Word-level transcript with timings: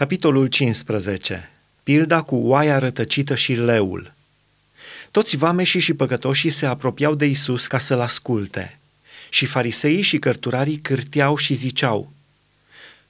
Capitolul 0.00 0.46
15. 0.46 1.50
Pilda 1.82 2.22
cu 2.22 2.36
oaia 2.36 2.78
rătăcită 2.78 3.34
și 3.34 3.52
leul. 3.52 4.12
Toți 5.10 5.36
vameșii 5.36 5.80
și 5.80 5.94
păcătoșii 5.94 6.50
se 6.50 6.66
apropiau 6.66 7.14
de 7.14 7.26
Isus 7.26 7.66
ca 7.66 7.78
să-l 7.78 8.00
asculte. 8.00 8.78
Și 9.28 9.46
fariseii 9.46 10.00
și 10.00 10.18
cărturarii 10.18 10.76
cârteau 10.76 11.36
și 11.36 11.54
ziceau, 11.54 12.12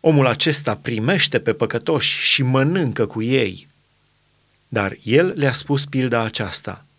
Omul 0.00 0.26
acesta 0.26 0.76
primește 0.76 1.40
pe 1.40 1.52
păcătoși 1.52 2.22
și 2.22 2.42
mănâncă 2.42 3.06
cu 3.06 3.22
ei. 3.22 3.68
Dar 4.68 4.96
el 5.02 5.32
le-a 5.36 5.52
spus 5.52 5.84
pilda 5.84 6.20
aceasta– 6.20 6.84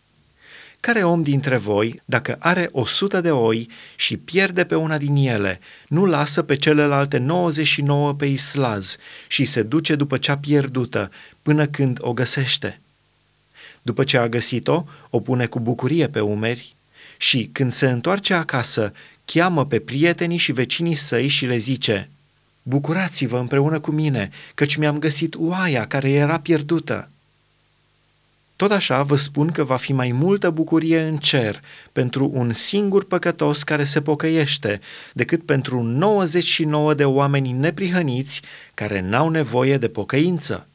care 0.81 1.03
om 1.03 1.23
dintre 1.23 1.57
voi, 1.57 2.01
dacă 2.05 2.35
are 2.39 2.67
o 2.71 2.85
sută 2.85 3.21
de 3.21 3.31
oi 3.31 3.69
și 3.95 4.17
pierde 4.17 4.63
pe 4.63 4.75
una 4.75 4.97
din 4.97 5.15
ele, 5.15 5.59
nu 5.87 6.05
lasă 6.05 6.41
pe 6.41 6.55
celelalte 6.55 7.17
99 7.17 8.13
pe 8.13 8.25
islaz 8.25 8.97
și 9.27 9.45
se 9.45 9.61
duce 9.63 9.95
după 9.95 10.17
cea 10.17 10.37
pierdută 10.37 11.11
până 11.41 11.67
când 11.67 11.97
o 12.01 12.13
găsește? 12.13 12.79
După 13.81 14.03
ce 14.03 14.17
a 14.17 14.29
găsit-o, 14.29 14.85
o 15.09 15.19
pune 15.19 15.45
cu 15.45 15.59
bucurie 15.59 16.07
pe 16.07 16.19
umeri 16.19 16.75
și, 17.17 17.49
când 17.51 17.71
se 17.71 17.89
întoarce 17.89 18.33
acasă, 18.33 18.93
cheamă 19.25 19.65
pe 19.65 19.79
prietenii 19.79 20.37
și 20.37 20.51
vecinii 20.51 20.95
săi 20.95 21.27
și 21.27 21.45
le 21.45 21.57
zice 21.57 22.09
Bucurați-vă 22.63 23.37
împreună 23.37 23.79
cu 23.79 23.91
mine, 23.91 24.29
căci 24.53 24.75
mi-am 24.75 24.99
găsit 24.99 25.35
oaia 25.37 25.87
care 25.87 26.09
era 26.09 26.39
pierdută. 26.39 27.09
Tot 28.61 28.71
așa 28.71 29.01
vă 29.01 29.15
spun 29.15 29.51
că 29.51 29.63
va 29.63 29.75
fi 29.75 29.93
mai 29.93 30.11
multă 30.11 30.49
bucurie 30.49 31.01
în 31.01 31.17
cer 31.17 31.61
pentru 31.91 32.31
un 32.33 32.53
singur 32.53 33.05
păcătos 33.05 33.63
care 33.63 33.83
se 33.83 34.01
pocăiește 34.01 34.79
decât 35.13 35.45
pentru 35.45 35.81
99 35.81 36.93
de 36.93 37.05
oameni 37.05 37.51
neprihăniți 37.51 38.41
care 38.73 38.99
n-au 38.99 39.29
nevoie 39.29 39.77
de 39.77 39.87
pocăință. 39.87 40.67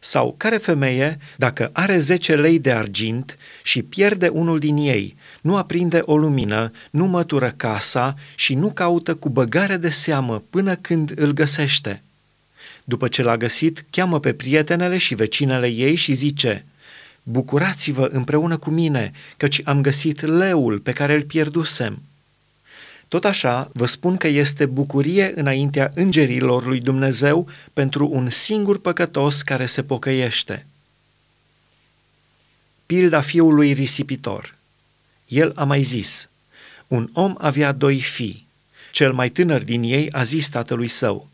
Sau 0.00 0.34
care 0.36 0.56
femeie, 0.56 1.18
dacă 1.36 1.70
are 1.72 1.98
10 1.98 2.34
lei 2.34 2.58
de 2.58 2.72
argint 2.72 3.38
și 3.62 3.82
pierde 3.82 4.28
unul 4.28 4.58
din 4.58 4.76
ei, 4.76 5.16
nu 5.40 5.56
aprinde 5.56 6.00
o 6.04 6.16
lumină, 6.16 6.70
nu 6.90 7.06
mătură 7.06 7.54
casa 7.56 8.14
și 8.34 8.54
nu 8.54 8.70
caută 8.70 9.14
cu 9.14 9.28
băgare 9.28 9.76
de 9.76 9.90
seamă 9.90 10.42
până 10.50 10.76
când 10.76 11.12
îl 11.16 11.32
găsește. 11.32 12.02
După 12.84 13.08
ce 13.08 13.22
l-a 13.22 13.36
găsit, 13.36 13.84
cheamă 13.90 14.20
pe 14.20 14.32
prietenele 14.32 14.96
și 14.96 15.14
vecinele 15.14 15.66
ei 15.66 15.94
și 15.94 16.12
zice– 16.12 16.64
Bucurați-vă 17.28 18.08
împreună 18.12 18.56
cu 18.56 18.70
mine, 18.70 19.12
căci 19.36 19.60
am 19.64 19.80
găsit 19.80 20.20
leul 20.20 20.78
pe 20.78 20.92
care 20.92 21.14
îl 21.14 21.22
pierdusem. 21.22 22.02
Tot 23.08 23.24
așa, 23.24 23.70
vă 23.72 23.86
spun 23.86 24.16
că 24.16 24.26
este 24.26 24.66
bucurie 24.66 25.32
înaintea 25.34 25.90
îngerilor 25.94 26.66
lui 26.66 26.80
Dumnezeu 26.80 27.48
pentru 27.72 28.08
un 28.12 28.30
singur 28.30 28.80
păcătos 28.80 29.42
care 29.42 29.66
se 29.66 29.82
pocăiește. 29.82 30.66
Pilda 32.86 33.20
fiului 33.20 33.72
risipitor. 33.72 34.54
El 35.28 35.52
a 35.54 35.64
mai 35.64 35.82
zis, 35.82 36.28
un 36.86 37.08
om 37.12 37.34
avea 37.38 37.72
doi 37.72 38.00
fii. 38.00 38.46
Cel 38.92 39.12
mai 39.12 39.28
tânăr 39.28 39.62
din 39.62 39.82
ei 39.82 40.12
a 40.12 40.22
zis 40.22 40.48
tatălui 40.48 40.88
său, 40.88 41.28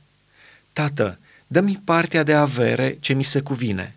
Tată, 0.73 1.19
dă-mi 1.47 1.81
partea 1.84 2.23
de 2.23 2.34
avere 2.34 2.97
ce 3.01 3.12
mi 3.12 3.23
se 3.23 3.41
cuvine 3.41 3.95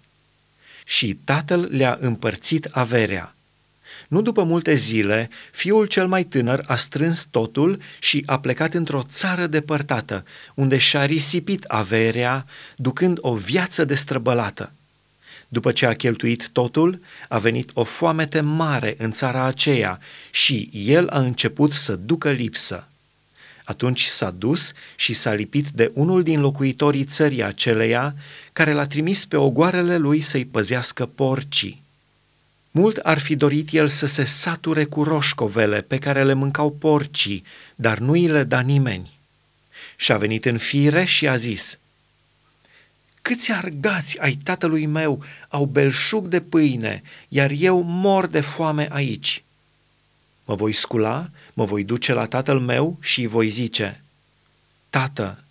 și 0.88 1.20
tatăl 1.24 1.68
le-a 1.72 1.98
împărțit 2.02 2.68
averea. 2.72 3.36
Nu 4.08 4.22
după 4.22 4.44
multe 4.44 4.74
zile, 4.74 5.30
fiul 5.52 5.86
cel 5.86 6.08
mai 6.08 6.24
tânăr 6.24 6.64
a 6.68 6.76
strâns 6.76 7.24
totul 7.24 7.82
și 8.00 8.24
a 8.26 8.40
plecat 8.40 8.74
într-o 8.74 9.04
țară 9.10 9.48
depărtată, 9.48 10.26
unde 10.54 10.78
și-a 10.78 11.06
risipit 11.06 11.64
averea, 11.64 12.46
ducând 12.76 13.18
o 13.22 13.36
viață 13.36 13.86
destrăbălată. 13.86 14.72
După 15.48 15.72
ce 15.72 15.86
a 15.86 15.94
cheltuit 15.94 16.50
totul, 16.50 17.02
a 17.30 17.38
venit 17.38 17.70
o 17.74 17.84
foamete 17.84 18.42
mare 18.42 18.96
în 18.98 19.12
țara 19.12 19.44
aceea 19.44 20.00
și 20.32 20.70
el 20.74 21.08
a 21.10 21.20
început 21.20 21.72
să 21.72 21.96
ducă 21.96 22.32
lipsă. 22.32 22.88
Atunci 23.66 24.06
s-a 24.06 24.32
dus 24.32 24.74
și 24.96 25.14
s-a 25.14 25.34
lipit 25.34 25.70
de 25.70 25.92
unul 25.94 26.24
din 26.24 26.40
locuitorii 26.40 27.06
țării 27.06 27.44
aceleia, 27.44 28.16
care 28.54 28.74
l-a 28.74 28.88
trimis 28.88 29.26
pe 29.26 29.38
ogoarele 29.38 29.98
lui 29.98 30.22
să-i 30.22 30.46
păzească 30.46 31.06
porcii. 31.06 31.84
Mult 32.72 32.98
ar 32.98 33.20
fi 33.20 33.36
dorit 33.36 33.72
el 33.72 33.88
să 33.88 34.06
se 34.06 34.24
sature 34.24 34.86
cu 34.86 35.04
roșcovele 35.04 35.82
pe 35.82 35.98
care 35.98 36.24
le 36.24 36.34
mâncau 36.34 36.72
porcii, 36.72 37.44
dar 37.76 37.98
nu 37.98 38.12
îi 38.12 38.28
le 38.28 38.44
da 38.44 38.60
nimeni. 38.60 39.14
Și 39.96 40.12
a 40.12 40.18
venit 40.18 40.46
în 40.46 40.58
fire 40.58 41.04
și 41.04 41.28
a 41.28 41.36
zis, 41.36 41.80
Câți 43.22 43.52
argați 43.52 44.20
ai 44.20 44.38
tatălui 44.44 44.86
meu 44.86 45.24
au 45.48 45.66
belșug 45.66 46.28
de 46.28 46.42
pâine, 46.42 47.02
iar 47.28 47.52
eu 47.58 47.82
mor 47.82 48.28
de 48.28 48.42
foame 48.42 48.88
aici. 48.92 49.44
Mă 50.46 50.56
voi 50.56 50.74
scula, 50.74 51.30
mă 51.54 51.66
voi 51.66 51.84
duce 51.84 52.14
la 52.14 52.26
tatăl 52.26 52.60
meu 52.60 52.98
și 53.02 53.20
îi 53.22 53.28
voi 53.28 53.50
zice, 53.50 54.04
Tată, 54.90 55.44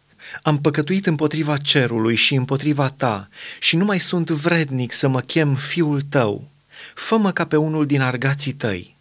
am 0.42 0.60
păcătuit 0.60 1.06
împotriva 1.06 1.56
cerului 1.56 2.14
și 2.14 2.34
împotriva 2.34 2.88
ta 2.88 3.28
și 3.60 3.76
nu 3.76 3.84
mai 3.84 4.00
sunt 4.00 4.30
vrednic 4.30 4.92
să 4.92 5.08
mă 5.08 5.20
chem 5.20 5.54
fiul 5.54 6.00
tău. 6.00 6.48
Fă-mă 6.94 7.32
ca 7.32 7.46
pe 7.46 7.56
unul 7.56 7.86
din 7.86 8.00
argații 8.00 8.52
tăi. 8.52 8.96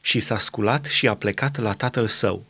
Și 0.00 0.20
s-a 0.20 0.38
sculat 0.38 0.84
și 0.84 1.08
a 1.08 1.14
plecat 1.14 1.56
la 1.56 1.72
tatăl 1.72 2.06
său. 2.06 2.44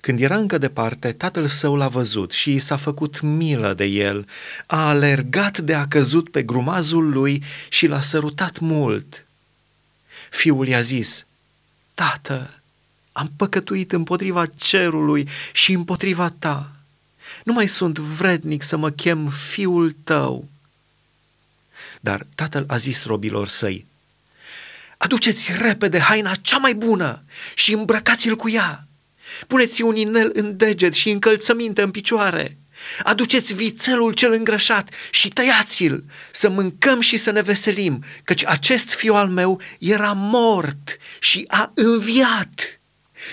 Când 0.00 0.20
era 0.20 0.36
încă 0.36 0.58
departe, 0.58 1.12
tatăl 1.12 1.46
său 1.46 1.76
l-a 1.76 1.88
văzut 1.88 2.32
și 2.32 2.54
i 2.54 2.58
s-a 2.58 2.76
făcut 2.76 3.20
milă 3.20 3.74
de 3.74 3.84
el. 3.84 4.28
A 4.66 4.88
alergat 4.88 5.58
de 5.58 5.74
a 5.74 5.86
căzut 5.86 6.30
pe 6.30 6.42
grumazul 6.42 7.10
lui 7.10 7.42
și 7.68 7.86
l-a 7.86 8.00
sărutat 8.00 8.58
mult. 8.58 9.26
Fiul 10.30 10.66
i-a 10.68 10.80
zis, 10.80 11.26
Tată, 12.00 12.60
am 13.12 13.32
păcătuit 13.36 13.92
împotriva 13.92 14.46
cerului 14.46 15.28
și 15.52 15.72
împotriva 15.72 16.34
ta. 16.38 16.76
Nu 17.44 17.52
mai 17.52 17.66
sunt 17.66 17.98
vrednic 17.98 18.62
să 18.62 18.76
mă 18.76 18.90
chem 18.90 19.28
fiul 19.28 19.96
tău. 20.04 20.48
Dar 22.00 22.26
tatăl 22.34 22.64
a 22.68 22.76
zis 22.76 23.04
robilor 23.04 23.48
săi, 23.48 23.86
Aduceți 24.96 25.52
repede 25.58 25.98
haina 25.98 26.34
cea 26.34 26.58
mai 26.58 26.74
bună 26.74 27.22
și 27.54 27.72
îmbrăcați-l 27.72 28.36
cu 28.36 28.50
ea. 28.50 28.86
Puneți 29.46 29.82
un 29.82 29.96
inel 29.96 30.30
în 30.34 30.56
deget 30.56 30.92
și 30.92 31.10
încălțăminte 31.10 31.82
în 31.82 31.90
picioare. 31.90 32.56
Aduceți 33.02 33.54
vițelul 33.54 34.12
cel 34.12 34.32
îngrășat 34.32 34.94
și 35.10 35.28
tăiați-l, 35.28 36.04
să 36.32 36.48
mâncăm 36.48 37.00
și 37.00 37.16
să 37.16 37.30
ne 37.30 37.40
veselim, 37.40 38.04
căci 38.24 38.44
acest 38.44 38.90
fiu 38.92 39.14
al 39.14 39.28
meu 39.28 39.60
era 39.78 40.12
mort 40.12 40.96
și 41.20 41.44
a 41.48 41.72
înviat. 41.74 42.80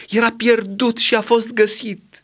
Era 0.10 0.32
pierdut 0.32 0.98
și 0.98 1.16
a 1.16 1.22
fost 1.22 1.52
găsit. 1.52 2.24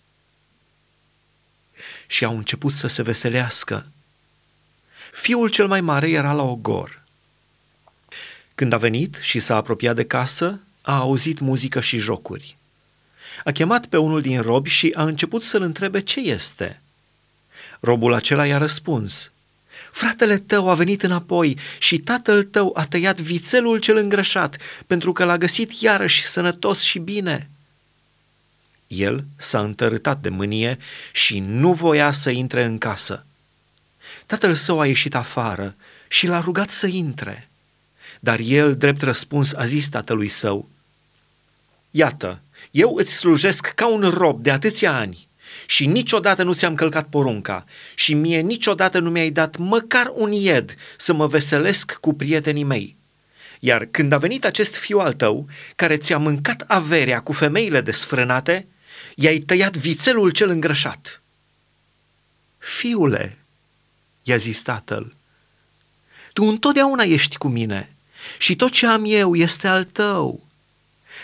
Și 2.07 2.23
au 2.23 2.37
început 2.37 2.73
să 2.73 2.87
se 2.87 3.01
veselească. 3.01 3.87
Fiul 5.11 5.49
cel 5.49 5.67
mai 5.67 5.81
mare 5.81 6.09
era 6.09 6.33
la 6.33 6.43
ogor. 6.43 7.01
Când 8.55 8.73
a 8.73 8.77
venit 8.77 9.19
și 9.21 9.39
s-a 9.39 9.55
apropiat 9.55 9.95
de 9.95 10.05
casă, 10.05 10.59
a 10.81 10.95
auzit 10.95 11.39
muzică 11.39 11.81
și 11.81 11.97
jocuri. 11.97 12.57
A 13.43 13.51
chemat 13.51 13.85
pe 13.85 13.97
unul 13.97 14.21
din 14.21 14.41
robi 14.41 14.69
și 14.69 14.91
a 14.95 15.03
început 15.03 15.43
să-l 15.43 15.61
întrebe 15.61 16.01
ce 16.01 16.19
este– 16.19 16.77
Robul 17.83 18.13
acela 18.13 18.45
i-a 18.45 18.57
răspuns, 18.57 19.31
Fratele 19.91 20.37
tău 20.37 20.69
a 20.69 20.73
venit 20.73 21.03
înapoi 21.03 21.57
și 21.79 21.97
tatăl 21.99 22.43
tău 22.43 22.71
a 22.75 22.85
tăiat 22.85 23.21
vițelul 23.21 23.79
cel 23.79 23.97
îngrășat, 23.97 24.57
pentru 24.87 25.11
că 25.11 25.23
l-a 25.23 25.37
găsit 25.37 25.81
iarăși 25.81 26.25
sănătos 26.25 26.81
și 26.81 26.99
bine. 26.99 27.49
El 28.87 29.25
s-a 29.35 29.61
întărâtat 29.61 30.21
de 30.21 30.29
mânie 30.29 30.77
și 31.11 31.39
nu 31.39 31.73
voia 31.73 32.11
să 32.11 32.29
intre 32.29 32.63
în 32.63 32.77
casă. 32.77 33.25
Tatăl 34.25 34.53
său 34.53 34.79
a 34.79 34.87
ieșit 34.87 35.15
afară 35.15 35.75
și 36.07 36.27
l-a 36.27 36.39
rugat 36.39 36.69
să 36.69 36.87
intre. 36.87 37.49
Dar 38.19 38.39
el, 38.39 38.75
drept 38.75 39.01
răspuns, 39.01 39.53
a 39.53 39.65
zis 39.65 39.89
tatălui 39.89 40.27
său, 40.27 40.69
Iată, 41.91 42.41
eu 42.71 42.95
îți 42.95 43.13
slujesc 43.13 43.67
ca 43.67 43.87
un 43.87 44.01
rob 44.01 44.43
de 44.43 44.51
atâția 44.51 44.97
ani 44.97 45.27
și 45.65 45.85
niciodată 45.85 46.43
nu 46.43 46.53
ți-am 46.53 46.75
călcat 46.75 47.07
porunca 47.07 47.65
și 47.95 48.13
mie 48.13 48.39
niciodată 48.39 48.99
nu 48.99 49.09
mi-ai 49.09 49.29
dat 49.29 49.57
măcar 49.57 50.11
un 50.13 50.31
ied 50.31 50.75
să 50.97 51.13
mă 51.13 51.27
veselesc 51.27 51.97
cu 52.01 52.13
prietenii 52.13 52.63
mei. 52.63 52.95
Iar 53.59 53.87
când 53.91 54.11
a 54.11 54.17
venit 54.17 54.45
acest 54.45 54.75
fiu 54.75 54.99
al 54.99 55.13
tău, 55.13 55.47
care 55.75 55.97
ți-a 55.97 56.17
mâncat 56.17 56.63
averea 56.67 57.19
cu 57.19 57.31
femeile 57.31 57.81
desfrânate, 57.81 58.67
i-ai 59.15 59.37
tăiat 59.37 59.77
vițelul 59.77 60.31
cel 60.31 60.49
îngrășat. 60.49 61.21
Fiule, 62.57 63.37
i-a 64.23 64.35
zis 64.35 64.61
tatăl, 64.61 65.13
tu 66.33 66.43
întotdeauna 66.43 67.03
ești 67.03 67.37
cu 67.37 67.47
mine 67.47 67.95
și 68.37 68.55
tot 68.55 68.71
ce 68.71 68.87
am 68.87 69.03
eu 69.05 69.35
este 69.35 69.67
al 69.67 69.83
tău. 69.83 70.42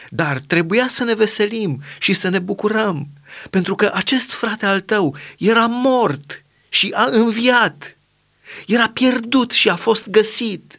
Dar 0.09 0.39
trebuia 0.39 0.87
să 0.87 1.03
ne 1.03 1.13
veselim 1.13 1.81
și 1.99 2.13
să 2.13 2.29
ne 2.29 2.39
bucurăm, 2.39 3.07
pentru 3.49 3.75
că 3.75 3.91
acest 3.93 4.31
frate 4.31 4.65
al 4.65 4.79
tău 4.79 5.15
era 5.37 5.65
mort 5.65 6.43
și 6.69 6.91
a 6.95 7.07
înviat. 7.11 7.97
Era 8.67 8.89
pierdut 8.89 9.51
și 9.51 9.69
a 9.69 9.75
fost 9.75 10.09
găsit. 10.09 10.78